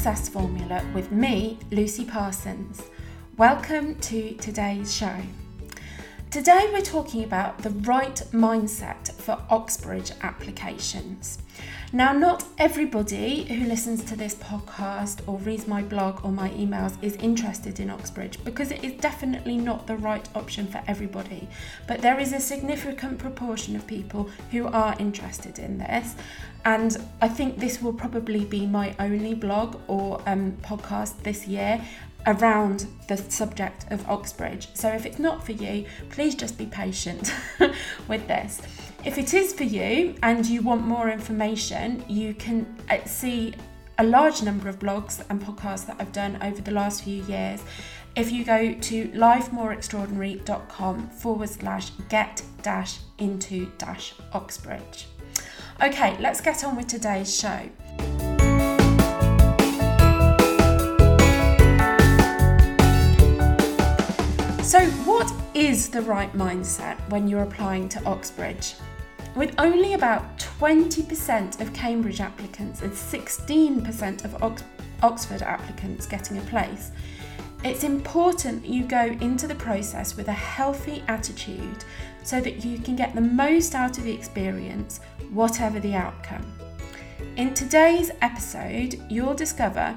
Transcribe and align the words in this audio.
Success 0.00 0.30
Formula 0.30 0.82
with 0.94 1.12
me, 1.12 1.58
Lucy 1.70 2.06
Parsons. 2.06 2.80
Welcome 3.36 3.96
to 3.96 4.32
today's 4.36 4.96
show. 4.96 5.14
Today 6.30 6.70
we're 6.72 6.80
talking 6.80 7.24
about 7.24 7.58
the 7.58 7.70
right 7.70 8.14
mindset 8.30 9.10
for 9.10 9.36
Oxbridge 9.50 10.12
applications. 10.22 11.38
Now, 11.92 12.12
not 12.12 12.44
everybody 12.56 13.42
who 13.42 13.66
listens 13.66 14.04
to 14.04 14.14
this 14.14 14.36
podcast 14.36 15.26
or 15.26 15.38
reads 15.38 15.66
my 15.66 15.82
blog 15.82 16.24
or 16.24 16.30
my 16.30 16.50
emails 16.50 16.94
is 17.02 17.16
interested 17.16 17.80
in 17.80 17.90
Oxbridge 17.90 18.38
because 18.44 18.70
it 18.70 18.84
is 18.84 18.92
definitely 19.00 19.56
not 19.56 19.88
the 19.88 19.96
right 19.96 20.28
option 20.36 20.68
for 20.68 20.80
everybody. 20.86 21.48
But 21.88 22.00
there 22.00 22.20
is 22.20 22.32
a 22.32 22.38
significant 22.38 23.18
proportion 23.18 23.74
of 23.74 23.84
people 23.88 24.30
who 24.52 24.68
are 24.68 24.94
interested 25.00 25.58
in 25.58 25.78
this, 25.78 26.14
and 26.64 26.96
I 27.20 27.26
think 27.26 27.58
this 27.58 27.82
will 27.82 27.94
probably 27.94 28.44
be 28.44 28.66
my 28.66 28.94
only 29.00 29.34
blog 29.34 29.80
or 29.88 30.22
um, 30.26 30.52
podcast 30.62 31.24
this 31.24 31.48
year 31.48 31.84
around 32.26 32.86
the 33.08 33.16
subject 33.16 33.86
of 33.90 34.06
Oxbridge. 34.08 34.68
So 34.74 34.88
if 34.88 35.06
it's 35.06 35.18
not 35.18 35.44
for 35.44 35.52
you, 35.52 35.86
please 36.10 36.34
just 36.34 36.58
be 36.58 36.66
patient 36.66 37.32
with 38.08 38.26
this. 38.28 38.60
If 39.04 39.18
it 39.18 39.34
is 39.34 39.54
for 39.54 39.64
you 39.64 40.14
and 40.22 40.44
you 40.44 40.62
want 40.62 40.86
more 40.86 41.08
information, 41.08 42.04
you 42.08 42.34
can 42.34 42.66
uh, 42.90 43.04
see 43.04 43.54
a 43.98 44.04
large 44.04 44.42
number 44.42 44.68
of 44.68 44.78
blogs 44.78 45.24
and 45.30 45.42
podcasts 45.42 45.86
that 45.86 45.96
I've 45.98 46.12
done 46.12 46.38
over 46.42 46.60
the 46.60 46.70
last 46.70 47.04
few 47.04 47.22
years. 47.24 47.62
If 48.16 48.32
you 48.32 48.44
go 48.44 48.74
to 48.74 49.08
lifemoreextraordinary.com 49.08 51.10
forward 51.10 51.48
slash 51.48 51.90
get 52.08 52.42
dash 52.62 52.98
into 53.18 53.70
dash 53.78 54.14
Oxbridge. 54.32 55.06
Okay, 55.82 56.16
let's 56.20 56.40
get 56.40 56.64
on 56.64 56.76
with 56.76 56.88
today's 56.88 57.34
show. 57.34 57.68
So, 64.70 64.86
what 65.02 65.32
is 65.52 65.88
the 65.88 66.02
right 66.02 66.32
mindset 66.32 66.96
when 67.10 67.26
you're 67.26 67.42
applying 67.42 67.88
to 67.88 68.04
Oxbridge? 68.04 68.76
With 69.34 69.52
only 69.58 69.94
about 69.94 70.38
20% 70.38 71.60
of 71.60 71.72
Cambridge 71.72 72.20
applicants 72.20 72.82
and 72.82 72.92
16% 72.92 74.24
of 74.24 74.40
Ox- 74.44 74.62
Oxford 75.02 75.42
applicants 75.42 76.06
getting 76.06 76.38
a 76.38 76.42
place, 76.42 76.92
it's 77.64 77.82
important 77.82 78.64
you 78.64 78.84
go 78.84 79.06
into 79.20 79.48
the 79.48 79.56
process 79.56 80.16
with 80.16 80.28
a 80.28 80.32
healthy 80.32 81.02
attitude 81.08 81.84
so 82.22 82.40
that 82.40 82.64
you 82.64 82.78
can 82.78 82.94
get 82.94 83.12
the 83.16 83.20
most 83.20 83.74
out 83.74 83.98
of 83.98 84.04
the 84.04 84.14
experience, 84.14 85.00
whatever 85.32 85.80
the 85.80 85.96
outcome. 85.96 86.46
In 87.36 87.54
today's 87.54 88.12
episode, 88.22 89.02
you'll 89.08 89.34
discover 89.34 89.96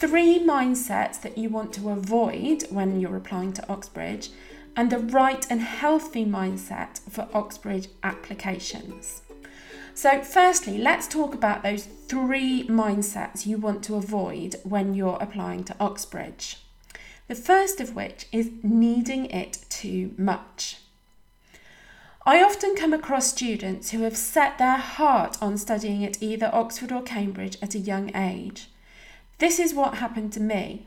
three 0.00 0.38
mindsets 0.38 1.20
that 1.20 1.36
you 1.36 1.50
want 1.50 1.74
to 1.74 1.90
avoid 1.90 2.62
when 2.70 2.98
you're 2.98 3.18
applying 3.18 3.52
to 3.52 3.68
Oxbridge, 3.68 4.30
and 4.74 4.90
the 4.90 4.98
right 4.98 5.46
and 5.50 5.60
healthy 5.60 6.24
mindset 6.24 7.00
for 7.00 7.28
Oxbridge 7.34 7.88
applications. 8.02 9.20
So, 9.92 10.22
firstly, 10.22 10.78
let's 10.78 11.06
talk 11.06 11.34
about 11.34 11.62
those 11.62 11.84
three 11.84 12.66
mindsets 12.66 13.44
you 13.44 13.58
want 13.58 13.84
to 13.84 13.96
avoid 13.96 14.56
when 14.64 14.94
you're 14.94 15.18
applying 15.20 15.64
to 15.64 15.76
Oxbridge. 15.78 16.56
The 17.28 17.34
first 17.34 17.78
of 17.78 17.94
which 17.94 18.26
is 18.32 18.50
needing 18.62 19.26
it 19.26 19.66
too 19.68 20.14
much. 20.16 20.78
I 22.24 22.42
often 22.42 22.74
come 22.74 22.94
across 22.94 23.26
students 23.26 23.90
who 23.90 24.00
have 24.02 24.16
set 24.16 24.56
their 24.56 24.78
heart 24.78 25.36
on 25.42 25.58
studying 25.58 26.06
at 26.06 26.22
either 26.22 26.48
Oxford 26.54 26.90
or 26.90 27.02
Cambridge 27.02 27.58
at 27.60 27.74
a 27.74 27.78
young 27.78 28.16
age. 28.16 28.68
This 29.40 29.58
is 29.58 29.72
what 29.72 29.94
happened 29.94 30.34
to 30.34 30.40
me. 30.40 30.86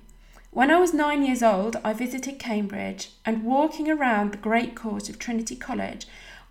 When 0.51 0.69
I 0.69 0.77
was 0.79 0.93
nine 0.93 1.25
years 1.25 1.41
old, 1.41 1.75
I 1.83 1.91
visited 1.93 2.37
Cambridge 2.37 3.09
and 3.25 3.43
walking 3.43 3.89
around 3.89 4.31
the 4.31 4.37
great 4.37 4.75
court 4.75 5.09
of 5.09 5.17
Trinity 5.17 5.55
College, 5.55 6.05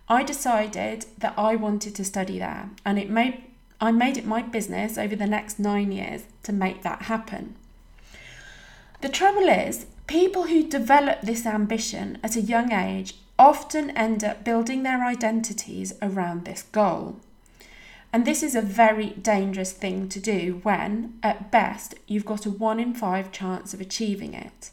I 0.09 0.23
decided 0.23 1.05
that 1.17 1.33
I 1.37 1.55
wanted 1.55 1.95
to 1.95 2.03
study 2.03 2.39
there 2.39 2.71
and 2.85 2.99
it 2.99 3.09
made 3.09 3.41
I 3.79 3.91
made 3.91 4.17
it 4.17 4.25
my 4.25 4.41
business 4.41 4.97
over 4.97 5.15
the 5.15 5.27
next 5.27 5.59
nine 5.59 5.93
years 5.93 6.23
to 6.43 6.51
make 6.51 6.83
that 6.83 7.03
happen. 7.03 7.55
The 8.99 9.09
trouble 9.09 9.47
is, 9.47 9.85
people 10.05 10.47
who 10.47 10.67
develop 10.67 11.21
this 11.21 11.45
ambition 11.45 12.17
at 12.21 12.35
a 12.35 12.41
young 12.41 12.73
age 12.73 13.15
often 13.39 13.91
end 13.91 14.25
up 14.25 14.43
building 14.43 14.83
their 14.83 15.03
identities 15.03 15.93
around 16.01 16.43
this 16.43 16.63
goal. 16.63 17.19
And 18.13 18.25
this 18.25 18.43
is 18.43 18.53
a 18.53 18.61
very 18.61 19.09
dangerous 19.09 19.71
thing 19.71 20.07
to 20.09 20.19
do 20.19 20.59
when, 20.61 21.17
at 21.23 21.49
best, 21.49 21.95
you've 22.07 22.27
got 22.27 22.45
a 22.45 22.51
1 22.51 22.79
in 22.79 22.93
5 22.93 23.31
chance 23.31 23.73
of 23.73 23.81
achieving 23.81 24.35
it. 24.35 24.69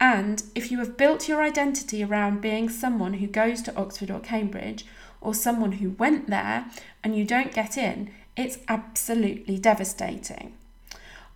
And 0.00 0.44
if 0.54 0.70
you 0.70 0.78
have 0.78 0.96
built 0.96 1.28
your 1.28 1.42
identity 1.42 2.04
around 2.04 2.40
being 2.40 2.68
someone 2.68 3.14
who 3.14 3.26
goes 3.26 3.62
to 3.62 3.74
Oxford 3.76 4.12
or 4.12 4.20
Cambridge, 4.20 4.86
or 5.20 5.34
someone 5.34 5.72
who 5.72 5.90
went 5.90 6.28
there, 6.28 6.66
and 7.02 7.16
you 7.16 7.24
don't 7.24 7.52
get 7.52 7.76
in, 7.76 8.12
it's 8.36 8.58
absolutely 8.68 9.58
devastating. 9.58 10.54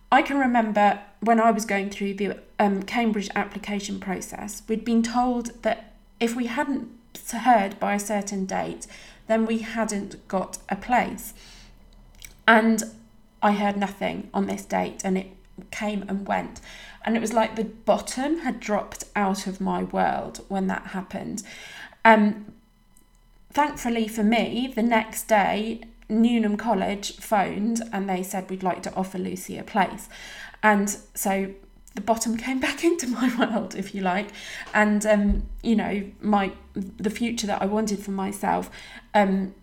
I 0.09 0.21
can 0.21 0.37
remember 0.37 1.01
when 1.19 1.41
I 1.41 1.51
was 1.51 1.65
going 1.65 1.89
through 1.89 2.13
the 2.13 2.37
um, 2.57 2.83
Cambridge 2.83 3.29
application 3.35 3.99
process, 3.99 4.63
we'd 4.69 4.85
been 4.85 5.03
told 5.03 5.61
that 5.63 5.91
if 6.21 6.37
we 6.37 6.45
hadn't 6.45 6.89
heard 7.31 7.79
by 7.79 7.95
a 7.95 7.99
certain 7.99 8.45
date, 8.45 8.87
then 9.27 9.45
we 9.45 9.59
hadn't 9.59 10.27
got 10.27 10.57
a 10.69 10.75
place. 10.75 11.33
And 12.47 12.83
I 13.41 13.53
heard 13.53 13.77
nothing 13.77 14.29
on 14.33 14.47
this 14.47 14.63
date 14.65 15.01
and 15.03 15.17
it 15.17 15.27
came 15.71 16.03
and 16.07 16.27
went. 16.27 16.61
And 17.05 17.15
it 17.15 17.19
was 17.19 17.33
like 17.33 17.55
the 17.55 17.65
bottom 17.65 18.39
had 18.39 18.59
dropped 18.59 19.05
out 19.15 19.47
of 19.47 19.59
my 19.59 19.83
world 19.83 20.43
when 20.47 20.67
that 20.67 20.87
happened. 20.87 21.43
Um, 22.05 22.53
thankfully 23.51 24.07
for 24.07 24.23
me, 24.23 24.71
the 24.73 24.83
next 24.83 25.27
day, 25.27 25.81
Newnham 26.09 26.57
College 26.57 27.17
phoned 27.17 27.81
and 27.91 28.09
they 28.09 28.23
said 28.23 28.49
we'd 28.49 28.63
like 28.63 28.83
to 28.83 28.93
offer 28.95 29.17
Lucy 29.17 29.57
a 29.57 29.63
place. 29.63 30.09
And 30.61 30.89
so 31.13 31.53
the 31.95 32.01
bottom 32.01 32.37
came 32.37 32.59
back 32.67 32.83
into 32.83 33.07
my 33.07 33.35
world, 33.37 33.75
if 33.75 33.93
you 33.93 34.01
like, 34.01 34.29
and 34.73 35.05
um, 35.05 35.43
you 35.61 35.75
know 35.75 36.03
my 36.21 36.51
the 36.75 37.09
future 37.09 37.47
that 37.47 37.61
I 37.61 37.65
wanted 37.65 37.99
for 37.99 38.11
myself 38.11 38.69
um, 39.13 39.53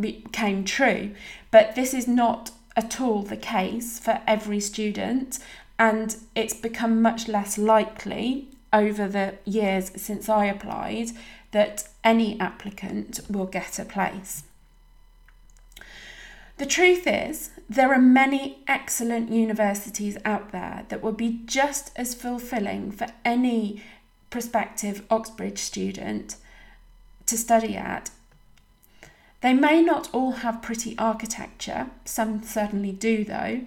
became 0.00 0.64
true. 0.64 1.14
But 1.50 1.74
this 1.74 1.94
is 1.94 2.06
not 2.08 2.50
at 2.76 3.00
all 3.00 3.22
the 3.22 3.36
case 3.36 3.98
for 3.98 4.20
every 4.26 4.60
student, 4.60 5.38
and 5.78 6.16
it's 6.34 6.54
become 6.54 7.02
much 7.02 7.28
less 7.28 7.58
likely 7.58 8.48
over 8.72 9.08
the 9.08 9.34
years 9.44 9.90
since 9.96 10.28
I 10.28 10.46
applied 10.46 11.10
that 11.52 11.88
any 12.04 12.38
applicant 12.38 13.20
will 13.30 13.46
get 13.46 13.78
a 13.78 13.84
place. 13.84 14.42
The 16.58 16.66
truth 16.66 17.06
is, 17.06 17.50
there 17.70 17.92
are 17.92 18.00
many 18.00 18.58
excellent 18.66 19.30
universities 19.30 20.18
out 20.24 20.50
there 20.50 20.84
that 20.88 21.02
would 21.02 21.16
be 21.16 21.42
just 21.46 21.92
as 21.94 22.16
fulfilling 22.16 22.90
for 22.90 23.06
any 23.24 23.80
prospective 24.28 25.06
Oxbridge 25.08 25.58
student 25.58 26.34
to 27.26 27.38
study 27.38 27.76
at. 27.76 28.10
They 29.40 29.54
may 29.54 29.82
not 29.82 30.08
all 30.12 30.32
have 30.32 30.60
pretty 30.60 30.98
architecture, 30.98 31.90
some 32.04 32.42
certainly 32.42 32.90
do 32.90 33.24
though, 33.24 33.60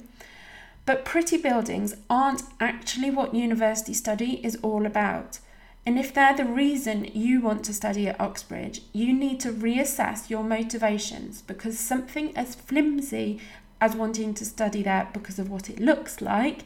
but 0.86 1.06
pretty 1.06 1.38
buildings 1.38 1.96
aren't 2.10 2.44
actually 2.60 3.10
what 3.10 3.34
university 3.34 3.94
study 3.94 4.46
is 4.46 4.58
all 4.62 4.86
about. 4.86 5.40
And 5.86 5.98
if 5.98 6.14
they're 6.14 6.36
the 6.36 6.46
reason 6.46 7.10
you 7.14 7.42
want 7.42 7.64
to 7.66 7.74
study 7.74 8.08
at 8.08 8.20
Oxbridge, 8.20 8.82
you 8.94 9.14
need 9.14 9.40
to 9.40 9.52
reassess 9.52 10.30
your 10.30 10.44
motivations 10.44 11.42
because 11.42 11.80
something 11.80 12.36
as 12.38 12.54
flimsy 12.54 13.40
as 13.80 13.96
wanting 13.96 14.36
to 14.36 14.46
study 14.46 14.84
there 14.84 15.10
because 15.12 15.40
of 15.40 15.50
what 15.50 15.70
it 15.70 15.80
looks 15.80 16.22
like 16.22 16.60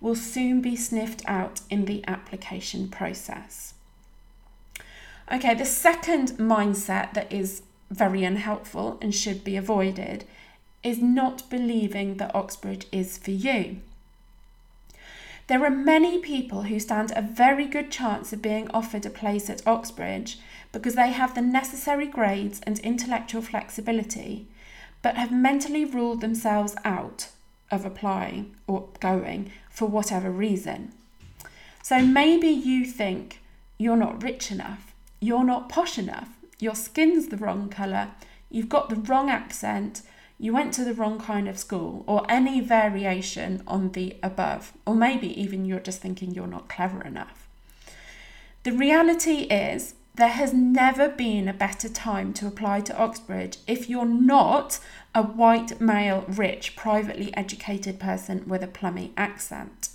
will 0.00 0.14
soon 0.14 0.62
be 0.62 0.76
sniffed 0.76 1.22
out 1.26 1.60
in 1.68 1.84
the 1.84 2.02
application 2.08 2.88
process. 2.88 3.74
Okay, 5.32 5.54
the 5.54 5.66
second 5.66 6.32
mindset 6.32 7.14
that 7.14 7.32
is 7.32 7.62
very 7.90 8.24
unhelpful 8.24 8.98
and 9.00 9.14
should 9.14 9.44
be 9.44 9.56
avoided 9.56 10.24
is 10.82 10.98
not 10.98 11.48
believing 11.48 12.16
that 12.16 12.34
Oxbridge 12.34 12.86
is 12.92 13.16
for 13.18 13.30
you. 13.30 13.80
There 15.46 15.64
are 15.64 15.70
many 15.70 16.18
people 16.18 16.62
who 16.62 16.80
stand 16.80 17.12
a 17.14 17.20
very 17.20 17.66
good 17.66 17.90
chance 17.90 18.32
of 18.32 18.40
being 18.40 18.70
offered 18.70 19.04
a 19.04 19.10
place 19.10 19.50
at 19.50 19.66
Oxbridge 19.66 20.38
because 20.72 20.94
they 20.94 21.12
have 21.12 21.34
the 21.34 21.42
necessary 21.42 22.06
grades 22.06 22.60
and 22.62 22.78
intellectual 22.78 23.42
flexibility, 23.42 24.48
but 25.02 25.16
have 25.16 25.30
mentally 25.30 25.84
ruled 25.84 26.22
themselves 26.22 26.74
out 26.84 27.28
of 27.70 27.84
applying 27.84 28.56
or 28.66 28.88
going 29.00 29.52
for 29.68 29.86
whatever 29.86 30.30
reason. 30.30 30.92
So 31.82 32.00
maybe 32.00 32.48
you 32.48 32.86
think 32.86 33.42
you're 33.76 33.96
not 33.96 34.22
rich 34.22 34.50
enough, 34.50 34.94
you're 35.20 35.44
not 35.44 35.68
posh 35.68 35.98
enough, 35.98 36.30
your 36.58 36.74
skin's 36.74 37.28
the 37.28 37.36
wrong 37.36 37.68
colour, 37.68 38.12
you've 38.48 38.70
got 38.70 38.88
the 38.88 38.96
wrong 38.96 39.28
accent, 39.28 40.00
you 40.38 40.52
went 40.52 40.74
to 40.74 40.84
the 40.84 40.94
wrong 40.94 41.18
kind 41.18 41.48
of 41.48 41.58
school, 41.58 42.04
or 42.06 42.26
any 42.28 42.60
variation 42.60 43.62
on 43.66 43.92
the 43.92 44.16
above, 44.22 44.72
or 44.86 44.94
maybe 44.94 45.40
even 45.40 45.64
you're 45.64 45.80
just 45.80 46.00
thinking 46.00 46.32
you're 46.32 46.46
not 46.46 46.68
clever 46.68 47.02
enough. 47.02 47.48
The 48.64 48.72
reality 48.72 49.42
is, 49.42 49.94
there 50.16 50.28
has 50.28 50.52
never 50.52 51.08
been 51.08 51.48
a 51.48 51.52
better 51.52 51.88
time 51.88 52.32
to 52.34 52.46
apply 52.46 52.80
to 52.82 52.96
Oxbridge 52.96 53.58
if 53.66 53.88
you're 53.88 54.04
not 54.04 54.78
a 55.14 55.22
white, 55.22 55.80
male, 55.80 56.24
rich, 56.28 56.76
privately 56.76 57.36
educated 57.36 57.98
person 57.98 58.44
with 58.46 58.62
a 58.62 58.68
plummy 58.68 59.12
accent. 59.16 59.90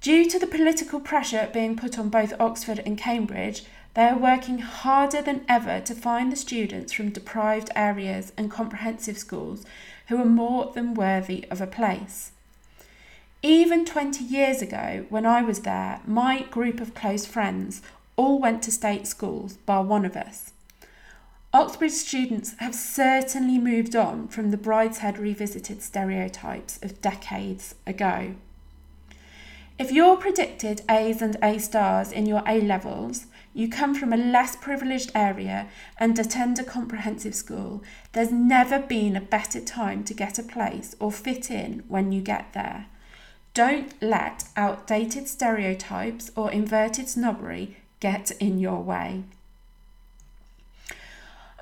Due 0.00 0.28
to 0.30 0.38
the 0.38 0.46
political 0.46 1.00
pressure 1.00 1.50
being 1.52 1.76
put 1.76 1.98
on 1.98 2.08
both 2.08 2.32
Oxford 2.38 2.80
and 2.86 2.96
Cambridge, 2.96 3.64
they 3.96 4.08
are 4.08 4.18
working 4.18 4.58
harder 4.58 5.22
than 5.22 5.42
ever 5.48 5.80
to 5.80 5.94
find 5.94 6.30
the 6.30 6.36
students 6.36 6.92
from 6.92 7.08
deprived 7.08 7.70
areas 7.74 8.30
and 8.36 8.50
comprehensive 8.50 9.16
schools 9.16 9.64
who 10.08 10.20
are 10.20 10.26
more 10.26 10.70
than 10.74 10.92
worthy 10.92 11.46
of 11.50 11.62
a 11.62 11.66
place. 11.66 12.32
Even 13.42 13.86
20 13.86 14.22
years 14.22 14.60
ago, 14.60 15.06
when 15.08 15.24
I 15.24 15.40
was 15.40 15.60
there, 15.60 16.02
my 16.06 16.42
group 16.42 16.78
of 16.78 16.94
close 16.94 17.24
friends 17.24 17.80
all 18.16 18.38
went 18.38 18.62
to 18.64 18.70
state 18.70 19.06
schools, 19.06 19.54
bar 19.64 19.82
one 19.82 20.04
of 20.04 20.14
us. 20.14 20.52
Oxbridge 21.54 21.92
students 21.92 22.54
have 22.58 22.74
certainly 22.74 23.58
moved 23.58 23.96
on 23.96 24.28
from 24.28 24.50
the 24.50 24.58
Brideshead 24.58 25.16
revisited 25.16 25.80
stereotypes 25.82 26.78
of 26.82 27.00
decades 27.00 27.74
ago. 27.86 28.34
If 29.78 29.90
you're 29.90 30.18
predicted 30.18 30.82
A's 30.90 31.22
and 31.22 31.38
A 31.42 31.58
stars 31.58 32.12
in 32.12 32.26
your 32.26 32.42
A 32.46 32.60
levels, 32.60 33.24
you 33.56 33.70
come 33.70 33.94
from 33.94 34.12
a 34.12 34.18
less 34.18 34.54
privileged 34.54 35.10
area 35.14 35.68
and 35.98 36.18
attend 36.18 36.58
a 36.58 36.64
comprehensive 36.64 37.34
school, 37.34 37.82
there's 38.12 38.30
never 38.30 38.78
been 38.78 39.16
a 39.16 39.20
better 39.20 39.62
time 39.62 40.04
to 40.04 40.12
get 40.12 40.38
a 40.38 40.42
place 40.42 40.94
or 41.00 41.10
fit 41.10 41.50
in 41.50 41.82
when 41.88 42.12
you 42.12 42.20
get 42.20 42.52
there. 42.52 42.86
Don't 43.54 43.94
let 44.02 44.44
outdated 44.58 45.26
stereotypes 45.26 46.30
or 46.36 46.52
inverted 46.52 47.08
snobbery 47.08 47.78
get 47.98 48.30
in 48.32 48.58
your 48.58 48.82
way. 48.82 49.24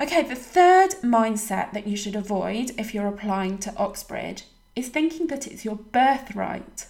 Okay, 0.00 0.22
the 0.22 0.34
third 0.34 0.90
mindset 1.04 1.72
that 1.72 1.86
you 1.86 1.96
should 1.96 2.16
avoid 2.16 2.72
if 2.76 2.92
you're 2.92 3.06
applying 3.06 3.58
to 3.58 3.76
Oxbridge 3.76 4.46
is 4.74 4.88
thinking 4.88 5.28
that 5.28 5.46
it's 5.46 5.64
your 5.64 5.76
birthright. 5.76 6.86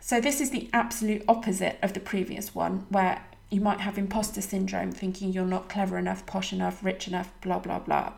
So, 0.00 0.20
this 0.20 0.40
is 0.40 0.50
the 0.50 0.68
absolute 0.72 1.22
opposite 1.28 1.78
of 1.82 1.92
the 1.92 2.00
previous 2.00 2.52
one, 2.52 2.86
where 2.88 3.22
you 3.50 3.60
might 3.60 3.80
have 3.80 3.96
imposter 3.98 4.40
syndrome, 4.40 4.92
thinking 4.92 5.32
you're 5.32 5.44
not 5.44 5.68
clever 5.68 5.98
enough, 5.98 6.26
posh 6.26 6.52
enough, 6.52 6.84
rich 6.84 7.06
enough, 7.06 7.32
blah, 7.40 7.58
blah, 7.58 7.78
blah. 7.78 8.12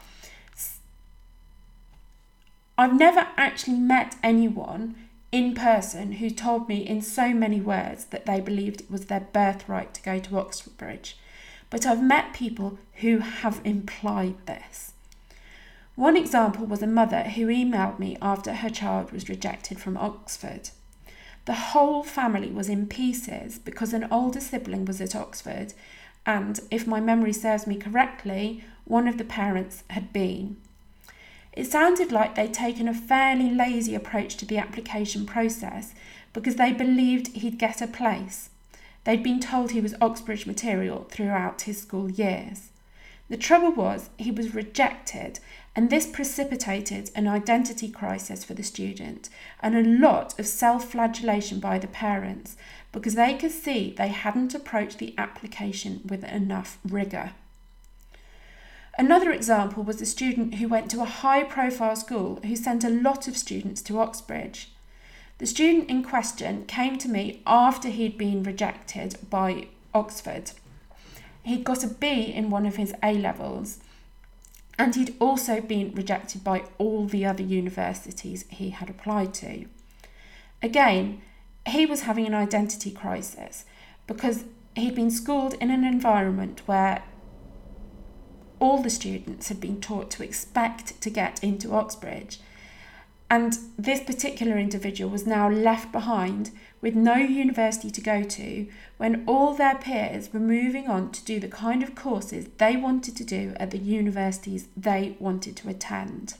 I've 2.77 2.95
never 2.95 3.27
actually 3.37 3.79
met 3.79 4.17
anyone 4.23 4.95
in 5.31 5.55
person 5.55 6.13
who 6.13 6.31
told 6.31 6.69
me 6.69 6.79
in 6.79 7.03
so 7.03 7.35
many 7.35 7.61
words 7.61 8.07
that 8.07 8.25
they 8.25 8.41
believed 8.41 8.81
it 8.81 8.91
was 8.91 9.07
their 9.07 9.21
birthright 9.33 9.93
to 9.95 10.03
go 10.03 10.19
to 10.19 10.39
Oxford 10.39 10.77
Bridge. 10.77 11.19
But 11.71 11.85
I've 11.85 12.03
met 12.03 12.33
people 12.33 12.79
who 12.95 13.19
have 13.19 13.61
implied 13.65 14.37
this. 14.47 14.93
One 15.97 16.17
example 16.17 16.65
was 16.65 16.81
a 16.81 16.87
mother 16.87 17.25
who 17.25 17.49
emailed 17.49 17.99
me 17.99 18.17
after 18.23 18.55
her 18.55 18.71
child 18.71 19.11
was 19.11 19.29
rejected 19.29 19.81
from 19.81 19.97
Oxford. 19.97 20.71
The 21.49 21.73
whole 21.73 22.03
family 22.03 22.51
was 22.51 22.69
in 22.69 22.89
pieces 22.89 23.59
because 23.59 23.95
an 23.95 24.07
older 24.11 24.39
sibling 24.39 24.85
was 24.85 25.01
at 25.01 25.17
Oxford, 25.17 25.73
and 26.27 26.61
if 26.71 26.87
my 26.87 27.01
memory 27.01 27.33
serves 27.33 27.67
me 27.67 27.77
correctly, 27.77 28.63
one 28.85 29.09
of 29.09 29.17
the 29.17 29.25
parents 29.25 29.83
had 29.89 30.13
been. 30.13 30.59
It 31.55 31.65
sounded 31.65 32.13
like 32.13 32.35
they'd 32.35 32.53
taken 32.53 32.87
a 32.87 32.93
fairly 32.93 33.49
lazy 33.49 33.95
approach 33.95 34.37
to 34.37 34.45
the 34.45 34.59
application 34.59 35.25
process 35.25 35.95
because 36.35 36.57
they 36.57 36.71
believed 36.71 37.29
he'd 37.29 37.59
get 37.59 37.81
a 37.81 37.87
place. 37.87 38.51
They'd 39.05 39.23
been 39.23 39.41
told 39.41 39.71
he 39.71 39.81
was 39.81 39.95
Oxbridge 40.03 40.47
material 40.47 41.07
throughout 41.11 41.63
his 41.63 41.81
school 41.81 42.11
years. 42.11 42.69
The 43.29 43.37
trouble 43.37 43.73
was, 43.73 44.09
he 44.17 44.31
was 44.31 44.55
rejected, 44.55 45.41
and 45.77 45.91
this 45.91 46.07
precipitated 46.07 47.11
an 47.15 47.29
identity 47.29 47.89
crisis 47.89 48.43
for 48.43 48.55
the 48.55 48.63
student 48.63 49.29
and 49.61 49.77
a 49.77 49.83
lot 49.83 50.39
of 50.39 50.47
self 50.47 50.91
flagellation 50.91 51.61
by 51.61 51.79
the 51.79 51.87
parents 51.87 52.57
because 52.91 53.15
they 53.15 53.35
could 53.35 53.53
see 53.53 53.95
they 53.97 54.09
hadn't 54.09 54.55
approached 54.55 54.99
the 54.99 55.15
application 55.19 56.01
with 56.09 56.25
enough 56.25 56.79
rigour. 56.89 57.33
Another 58.99 59.31
example 59.31 59.85
was 59.85 60.01
a 60.01 60.07
student 60.07 60.57
who 60.57 60.67
went 60.67 60.91
to 60.91 61.03
a 61.03 61.05
high 61.05 61.45
profile 61.45 61.95
school 61.95 62.41
who 62.45 62.57
sent 62.57 62.83
a 62.83 62.89
lot 62.89 63.29
of 63.29 63.37
students 63.37 63.81
to 63.83 64.01
Oxbridge. 64.01 64.73
The 65.37 65.47
student 65.47 65.89
in 65.89 66.03
question 66.03 66.65
came 66.67 66.99
to 66.99 67.09
me 67.09 67.43
after 67.47 67.91
he'd 67.91 68.19
been 68.19 68.43
rejected 68.43 69.17
by 69.31 69.69
Oxford. 69.95 70.51
He'd 71.49 71.65
got 71.65 71.83
a 71.83 71.89
B 71.89 72.25
in 72.25 72.51
one 72.51 72.67
of 72.67 72.77
his 72.77 72.93
A 73.03 73.15
levels, 73.15 73.79
and 74.79 74.95
he'd 74.95 75.17
also 75.19 75.63
been 75.63 75.95
rejected 75.95 76.45
by 76.45 76.65
all 76.77 77.07
the 77.07 77.25
other 77.25 77.43
universities 77.43 78.45
he 78.51 78.69
had 78.69 78.91
applied 78.91 79.33
to. 79.35 79.65
Again, 80.63 81.23
he 81.67 81.87
was 81.87 82.03
having 82.03 82.27
an 82.27 82.35
identity 82.35 82.91
crisis 82.91 83.65
because 84.07 84.45
he'd 84.77 84.95
been 84.95 85.11
schooled 85.11 85.55
in 85.55 85.71
an 85.71 85.85
environment 85.85 86.61
where 86.67 87.03
all 88.61 88.83
the 88.83 88.91
students 88.91 89.49
had 89.49 89.59
been 89.59 89.81
taught 89.81 90.11
to 90.11 90.23
expect 90.23 91.01
to 91.01 91.09
get 91.09 91.43
into 91.43 91.73
Oxbridge. 91.73 92.41
And 93.31 93.59
this 93.79 94.01
particular 94.01 94.57
individual 94.57 95.11
was 95.11 95.27
now 95.27 95.51
left 95.51 95.93
behind 95.93 96.51
with 96.81 96.95
no 96.95 97.17
university 97.17 97.91
to 97.91 98.01
go 98.01 98.23
to 98.23 98.67
when 98.97 99.25
all 99.27 99.53
their 99.53 99.75
peers 99.75 100.33
were 100.33 100.41
moving 100.41 100.89
on 100.89 101.13
to 101.13 101.25
do 101.25 101.39
the 101.39 101.49
kind 101.49 101.83
of 101.83 101.95
courses 101.95 102.47
they 102.57 102.77
wanted 102.77 103.17
to 103.17 103.25
do 103.25 103.53
at 103.57 103.71
the 103.71 103.79
universities 103.79 104.69
they 104.77 105.17
wanted 105.19 105.57
to 105.57 105.69
attend. 105.69 106.35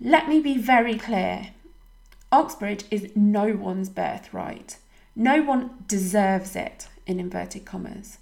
Let 0.00 0.28
me 0.28 0.40
be 0.40 0.58
very 0.58 0.98
clear 0.98 1.50
Oxbridge 2.32 2.84
is 2.90 3.10
no 3.14 3.54
one's 3.54 3.88
birthright. 3.88 4.78
No 5.14 5.42
one 5.42 5.84
deserves 5.86 6.56
it, 6.56 6.88
in 7.06 7.20
inverted 7.20 7.64
commas. 7.64 8.18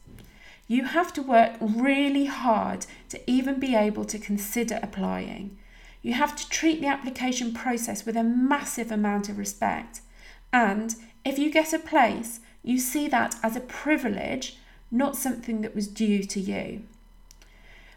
You 0.68 0.84
have 0.84 1.12
to 1.14 1.22
work 1.22 1.56
really 1.60 2.26
hard 2.26 2.86
to 3.08 3.20
even 3.30 3.58
be 3.58 3.74
able 3.74 4.04
to 4.04 4.18
consider 4.18 4.78
applying. 4.82 5.58
You 6.04 6.12
have 6.12 6.36
to 6.36 6.48
treat 6.50 6.82
the 6.82 6.86
application 6.86 7.54
process 7.54 8.04
with 8.04 8.14
a 8.14 8.22
massive 8.22 8.92
amount 8.92 9.30
of 9.30 9.38
respect. 9.38 10.02
And 10.52 10.94
if 11.24 11.38
you 11.38 11.50
get 11.50 11.72
a 11.72 11.78
place, 11.78 12.40
you 12.62 12.78
see 12.78 13.08
that 13.08 13.36
as 13.42 13.56
a 13.56 13.60
privilege, 13.60 14.58
not 14.90 15.16
something 15.16 15.62
that 15.62 15.74
was 15.74 15.88
due 15.88 16.22
to 16.24 16.38
you. 16.38 16.82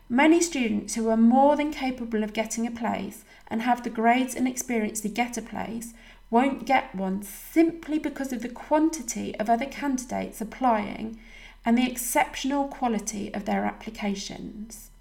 Many 0.07 0.41
students 0.41 0.95
who 0.95 1.09
are 1.09 1.17
more 1.17 1.57
than 1.57 1.73
capable 1.73 2.23
of 2.23 2.31
getting 2.31 2.65
a 2.65 2.71
place 2.71 3.25
and 3.49 3.63
have 3.63 3.83
the 3.83 3.89
grades 3.89 4.35
and 4.35 4.47
experience 4.47 5.01
to 5.01 5.09
get 5.09 5.37
a 5.37 5.41
place 5.41 5.93
won't 6.29 6.65
get 6.65 6.95
one 6.95 7.23
simply 7.23 7.99
because 7.99 8.31
of 8.31 8.41
the 8.41 8.47
quantity 8.47 9.35
of 9.37 9.49
other 9.49 9.65
candidates 9.65 10.39
applying 10.39 11.19
and 11.65 11.77
the 11.77 11.91
exceptional 11.91 12.69
quality 12.69 13.33
of 13.33 13.43
their 13.43 13.65
applications. 13.65 14.91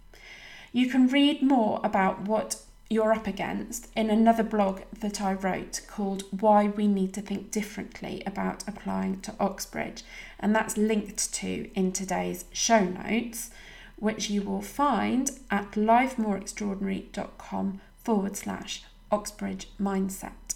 You 0.73 0.91
can 0.91 1.07
read 1.07 1.41
more 1.41 1.81
about 1.85 2.23
what 2.23 2.63
you're 2.89 3.13
up 3.13 3.27
against 3.27 3.89
in 3.97 4.11
another 4.11 4.45
blog 4.45 4.83
that 5.01 5.21
I 5.21 5.33
wrote 5.33 5.81
called 5.89 6.23
Why 6.31 6.69
We 6.69 6.87
Need 6.87 7.15
to 7.15 7.21
Think 7.21 7.51
Differently 7.51 8.23
About 8.25 8.63
Applying 8.69 9.21
to 9.23 9.35
Oxbridge, 9.41 10.05
and 10.39 10.55
that's 10.55 10.77
linked 10.77 11.35
to 11.35 11.69
in 11.75 11.91
today's 11.93 12.45
show 12.53 12.85
notes, 12.85 13.51
which 13.97 14.31
you 14.31 14.43
will 14.43 14.63
find 14.63 15.33
at 15.51 15.73
lifemoreextraordinary.com 15.73 17.81
forward 18.05 18.37
slash 18.37 18.85
Oxbridge 19.11 19.69
Mindset. 19.81 20.55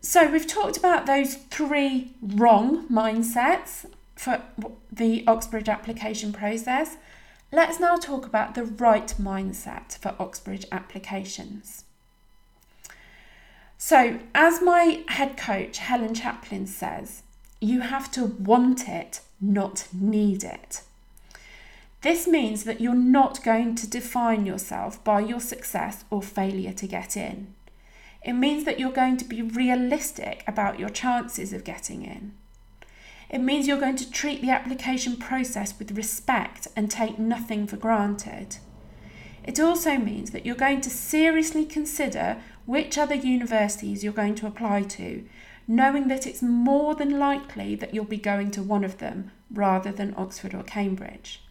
So, 0.00 0.30
we've 0.30 0.46
talked 0.46 0.76
about 0.76 1.06
those 1.06 1.34
three 1.34 2.12
wrong 2.22 2.86
mindsets 2.88 3.86
for 4.16 4.42
the 4.92 5.24
Oxbridge 5.26 5.68
application 5.68 6.32
process. 6.32 6.96
Let's 7.54 7.78
now 7.78 7.94
talk 7.94 8.26
about 8.26 8.56
the 8.56 8.64
right 8.64 9.06
mindset 9.16 9.96
for 9.98 10.16
Oxbridge 10.18 10.66
applications. 10.72 11.84
So, 13.78 14.18
as 14.34 14.60
my 14.60 15.04
head 15.06 15.36
coach 15.36 15.78
Helen 15.78 16.14
Chaplin 16.14 16.66
says, 16.66 17.22
you 17.60 17.82
have 17.82 18.10
to 18.10 18.24
want 18.24 18.88
it, 18.88 19.20
not 19.40 19.86
need 19.92 20.42
it. 20.42 20.82
This 22.02 22.26
means 22.26 22.64
that 22.64 22.80
you're 22.80 22.92
not 22.92 23.44
going 23.44 23.76
to 23.76 23.88
define 23.88 24.46
yourself 24.46 25.04
by 25.04 25.20
your 25.20 25.38
success 25.38 26.04
or 26.10 26.22
failure 26.22 26.72
to 26.72 26.88
get 26.88 27.16
in. 27.16 27.54
It 28.24 28.32
means 28.32 28.64
that 28.64 28.80
you're 28.80 28.90
going 28.90 29.16
to 29.18 29.24
be 29.24 29.42
realistic 29.42 30.42
about 30.48 30.80
your 30.80 30.88
chances 30.88 31.52
of 31.52 31.62
getting 31.62 32.04
in. 32.04 32.32
It 33.30 33.38
means 33.38 33.66
you're 33.66 33.78
going 33.80 33.96
to 33.96 34.10
treat 34.10 34.40
the 34.40 34.50
application 34.50 35.16
process 35.16 35.78
with 35.78 35.96
respect 35.96 36.68
and 36.76 36.90
take 36.90 37.18
nothing 37.18 37.66
for 37.66 37.76
granted. 37.76 38.58
It 39.42 39.60
also 39.60 39.98
means 39.98 40.30
that 40.30 40.46
you're 40.46 40.54
going 40.54 40.80
to 40.82 40.90
seriously 40.90 41.64
consider 41.64 42.38
which 42.66 42.96
other 42.96 43.14
universities 43.14 44.02
you're 44.02 44.12
going 44.12 44.34
to 44.36 44.46
apply 44.46 44.82
to, 44.82 45.24
knowing 45.68 46.08
that 46.08 46.26
it's 46.26 46.42
more 46.42 46.94
than 46.94 47.18
likely 47.18 47.74
that 47.74 47.94
you'll 47.94 48.04
be 48.04 48.16
going 48.16 48.50
to 48.52 48.62
one 48.62 48.84
of 48.84 48.98
them 48.98 49.30
rather 49.52 49.92
than 49.92 50.14
Oxford 50.16 50.54
or 50.54 50.62
Cambridge. 50.62 51.42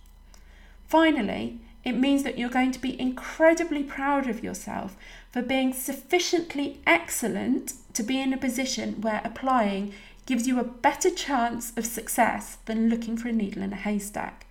Finally, 0.87 1.59
it 1.83 1.93
means 1.93 2.23
that 2.23 2.37
you're 2.37 2.49
going 2.49 2.71
to 2.71 2.79
be 2.79 2.99
incredibly 2.99 3.83
proud 3.83 4.29
of 4.29 4.43
yourself 4.43 4.95
for 5.31 5.41
being 5.41 5.73
sufficiently 5.73 6.79
excellent 6.87 7.73
to 7.93 8.03
be 8.03 8.19
in 8.19 8.33
a 8.33 8.37
position 8.37 9.01
where 9.01 9.21
applying 9.23 9.93
gives 10.25 10.47
you 10.47 10.59
a 10.59 10.63
better 10.63 11.09
chance 11.09 11.73
of 11.77 11.85
success 11.85 12.57
than 12.65 12.89
looking 12.89 13.17
for 13.17 13.27
a 13.27 13.33
needle 13.33 13.63
in 13.63 13.73
a 13.73 13.77
haystack. 13.77 14.45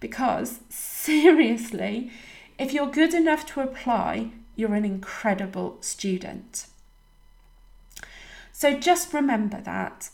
Because, 0.00 0.60
seriously, 0.68 2.10
if 2.58 2.72
you're 2.72 2.90
good 2.90 3.14
enough 3.14 3.46
to 3.46 3.60
apply, 3.60 4.30
you're 4.56 4.74
an 4.74 4.84
incredible 4.84 5.78
student. 5.80 6.66
So 8.52 8.78
just 8.78 9.12
remember 9.12 9.60
that 9.62 10.10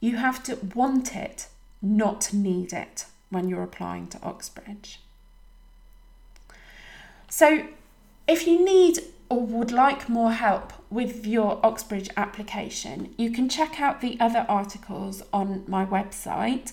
you 0.00 0.16
have 0.16 0.42
to 0.44 0.56
want 0.74 1.14
it, 1.14 1.48
not 1.80 2.32
need 2.32 2.72
it, 2.72 3.06
when 3.30 3.48
you're 3.48 3.62
applying 3.62 4.08
to 4.08 4.22
Oxbridge. 4.22 5.00
So, 7.28 7.68
if 8.26 8.46
you 8.46 8.64
need 8.64 9.00
or 9.28 9.40
would 9.40 9.72
like 9.72 10.08
more 10.08 10.32
help 10.32 10.72
with 10.90 11.26
your 11.26 11.64
Oxbridge 11.64 12.10
application, 12.16 13.14
you 13.18 13.30
can 13.30 13.48
check 13.48 13.80
out 13.80 14.00
the 14.00 14.18
other 14.20 14.46
articles 14.48 15.22
on 15.32 15.64
my 15.66 15.84
website 15.84 16.72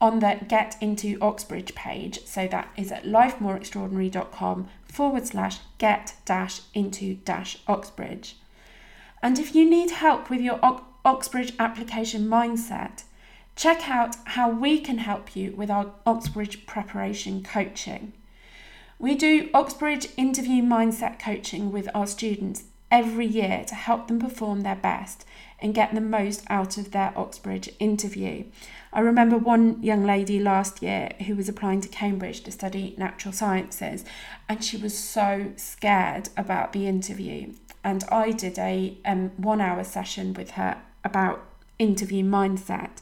on 0.00 0.20
the 0.20 0.38
Get 0.48 0.76
Into 0.80 1.18
Oxbridge 1.20 1.74
page. 1.74 2.24
So 2.24 2.48
that 2.48 2.68
is 2.76 2.90
at 2.90 3.04
lifemoreextraordinary.com 3.04 4.68
forward 4.84 5.26
slash 5.26 5.58
get 5.78 6.14
dash 6.24 6.62
into 6.74 7.16
dash 7.16 7.58
Oxbridge. 7.66 8.36
And 9.22 9.38
if 9.38 9.54
you 9.54 9.68
need 9.68 9.90
help 9.90 10.30
with 10.30 10.40
your 10.40 10.58
Oxbridge 11.04 11.52
application 11.58 12.26
mindset, 12.26 13.04
check 13.56 13.88
out 13.90 14.16
how 14.24 14.50
we 14.50 14.80
can 14.80 14.98
help 14.98 15.36
you 15.36 15.52
with 15.52 15.70
our 15.70 15.92
Oxbridge 16.06 16.66
preparation 16.66 17.42
coaching. 17.42 18.14
We 19.00 19.14
do 19.14 19.48
Oxbridge 19.54 20.08
interview 20.18 20.62
mindset 20.62 21.18
coaching 21.18 21.72
with 21.72 21.88
our 21.94 22.06
students 22.06 22.64
every 22.90 23.24
year 23.24 23.64
to 23.66 23.74
help 23.74 24.08
them 24.08 24.20
perform 24.20 24.60
their 24.60 24.76
best 24.76 25.24
and 25.58 25.72
get 25.72 25.94
the 25.94 26.02
most 26.02 26.44
out 26.50 26.76
of 26.76 26.90
their 26.90 27.14
Oxbridge 27.16 27.70
interview. 27.78 28.44
I 28.92 29.00
remember 29.00 29.38
one 29.38 29.82
young 29.82 30.04
lady 30.04 30.38
last 30.38 30.82
year 30.82 31.12
who 31.26 31.34
was 31.34 31.48
applying 31.48 31.80
to 31.80 31.88
Cambridge 31.88 32.42
to 32.42 32.52
study 32.52 32.94
natural 32.98 33.32
sciences, 33.32 34.04
and 34.50 34.62
she 34.62 34.76
was 34.76 34.98
so 34.98 35.52
scared 35.56 36.28
about 36.36 36.74
the 36.74 36.86
interview. 36.86 37.54
And 37.82 38.04
I 38.12 38.32
did 38.32 38.58
a 38.58 38.98
um, 39.06 39.30
one 39.38 39.62
hour 39.62 39.82
session 39.82 40.34
with 40.34 40.50
her 40.52 40.76
about 41.04 41.46
interview 41.78 42.22
mindset, 42.22 42.98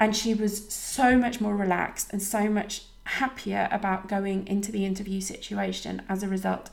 and 0.00 0.16
she 0.16 0.32
was 0.32 0.72
so 0.72 1.18
much 1.18 1.42
more 1.42 1.54
relaxed 1.54 2.10
and 2.10 2.22
so 2.22 2.48
much 2.48 2.84
happier 3.06 3.68
about 3.70 4.08
going 4.08 4.46
into 4.46 4.72
the 4.72 4.84
interview 4.84 5.20
situation 5.20 6.02
as 6.08 6.22
a 6.22 6.28
result. 6.28 6.70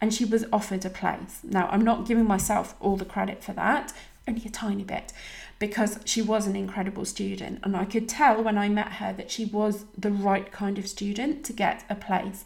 And 0.00 0.14
she 0.14 0.24
was 0.24 0.44
offered 0.52 0.84
a 0.84 0.90
place. 0.90 1.40
Now, 1.42 1.68
I'm 1.70 1.82
not 1.82 2.06
giving 2.06 2.24
myself 2.24 2.74
all 2.80 2.96
the 2.96 3.04
credit 3.04 3.42
for 3.42 3.52
that, 3.52 3.92
only 4.26 4.44
a 4.46 4.50
tiny 4.50 4.84
bit, 4.84 5.12
because 5.58 5.98
she 6.04 6.22
was 6.22 6.46
an 6.46 6.56
incredible 6.56 7.04
student. 7.04 7.60
And 7.62 7.76
I 7.76 7.84
could 7.84 8.08
tell 8.08 8.42
when 8.42 8.56
I 8.56 8.68
met 8.68 8.92
her 8.94 9.12
that 9.12 9.30
she 9.30 9.44
was 9.44 9.84
the 9.96 10.10
right 10.10 10.50
kind 10.50 10.78
of 10.78 10.88
student 10.88 11.44
to 11.46 11.52
get 11.52 11.84
a 11.90 11.94
place. 11.94 12.44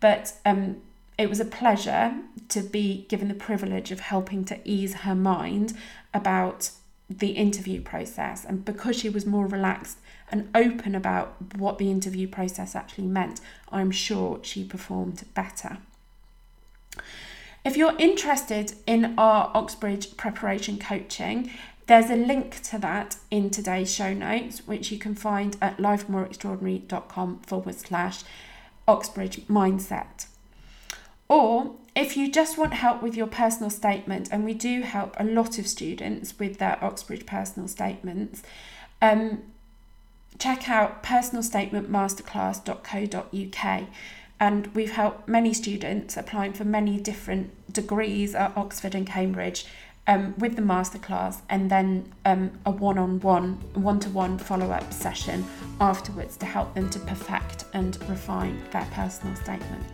But 0.00 0.34
um, 0.44 0.82
it 1.16 1.28
was 1.28 1.40
a 1.40 1.44
pleasure 1.44 2.16
to 2.48 2.62
be 2.62 3.06
given 3.08 3.28
the 3.28 3.34
privilege 3.34 3.90
of 3.90 4.00
helping 4.00 4.44
to 4.46 4.58
ease 4.64 4.94
her 4.94 5.14
mind 5.14 5.74
about 6.12 6.70
the 7.08 7.30
interview 7.30 7.80
process. 7.80 8.44
And 8.44 8.64
because 8.64 8.96
she 8.96 9.08
was 9.08 9.26
more 9.26 9.46
relaxed 9.46 9.98
and 10.30 10.48
open 10.54 10.94
about 10.94 11.34
what 11.56 11.78
the 11.78 11.90
interview 11.90 12.28
process 12.28 12.74
actually 12.74 13.06
meant, 13.06 13.40
I'm 13.70 13.90
sure 13.90 14.40
she 14.42 14.64
performed 14.64 15.24
better. 15.34 15.78
If 17.64 17.76
you're 17.76 17.96
interested 17.98 18.74
in 18.86 19.14
our 19.18 19.50
Oxbridge 19.54 20.16
preparation 20.16 20.78
coaching, 20.78 21.50
there's 21.86 22.08
a 22.08 22.16
link 22.16 22.62
to 22.62 22.78
that 22.78 23.16
in 23.30 23.50
today's 23.50 23.92
show 23.92 24.14
notes, 24.14 24.66
which 24.66 24.90
you 24.90 24.98
can 24.98 25.14
find 25.14 25.56
at 25.60 25.76
lifemoreextraordinary.com 25.78 27.40
forward 27.40 27.74
slash 27.74 28.22
Oxbridge 28.86 29.46
mindset. 29.48 30.26
Or 31.28 31.74
if 31.94 32.16
you 32.16 32.30
just 32.30 32.56
want 32.56 32.74
help 32.74 33.02
with 33.02 33.16
your 33.16 33.26
personal 33.26 33.70
statement, 33.70 34.28
and 34.32 34.44
we 34.44 34.54
do 34.54 34.82
help 34.82 35.14
a 35.18 35.24
lot 35.24 35.58
of 35.58 35.66
students 35.66 36.38
with 36.38 36.58
their 36.58 36.82
Oxbridge 36.82 37.26
personal 37.26 37.68
statements, 37.68 38.42
um, 39.02 39.42
check 40.40 40.68
out 40.68 41.02
personalstatementmasterclass.co.uk. 41.02 43.88
And 44.42 44.74
we've 44.74 44.92
helped 44.92 45.28
many 45.28 45.52
students 45.52 46.16
applying 46.16 46.54
for 46.54 46.64
many 46.64 46.98
different 46.98 47.50
degrees 47.72 48.34
at 48.34 48.56
Oxford 48.56 48.94
and 48.94 49.06
Cambridge 49.06 49.66
um, 50.06 50.34
with 50.38 50.56
the 50.56 50.62
masterclass 50.62 51.42
and 51.50 51.70
then 51.70 52.10
um, 52.24 52.52
a 52.64 52.70
one 52.70 52.96
on 52.98 53.20
one, 53.20 53.56
one 53.74 54.00
to 54.00 54.08
one 54.08 54.38
follow 54.38 54.70
up 54.70 54.90
session 54.92 55.44
afterwards 55.78 56.38
to 56.38 56.46
help 56.46 56.74
them 56.74 56.88
to 56.90 56.98
perfect 57.00 57.66
and 57.74 57.98
refine 58.08 58.58
their 58.70 58.88
personal 58.92 59.36
statement. 59.36 59.84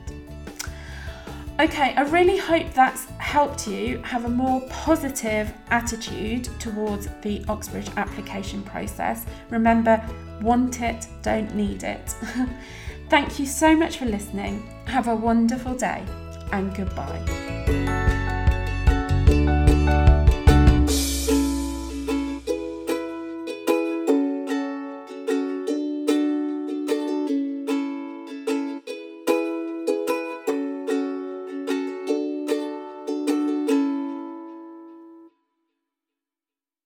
Okay, 1.59 1.95
I 1.95 2.03
really 2.03 2.37
hope 2.37 2.75
that's 2.75 3.07
helped 3.17 3.67
you 3.67 4.03
have 4.03 4.27
a 4.27 4.29
more 4.29 4.61
positive 4.69 5.51
attitude 5.71 6.45
towards 6.61 7.09
the 7.23 7.43
Oxbridge 7.49 7.89
application 7.97 8.63
process. 8.63 9.25
Remember, 9.49 10.05
want 10.43 10.83
it, 10.83 11.07
don't 11.23 11.55
need 11.55 11.83
it. 11.83 12.15
Thank 13.09 13.39
you 13.39 13.47
so 13.47 13.75
much 13.75 13.97
for 13.97 14.05
listening. 14.05 14.69
Have 14.85 15.09
a 15.09 15.17
wonderful 15.17 15.75
day 15.75 16.05
and 16.53 16.75
goodbye. 16.75 18.03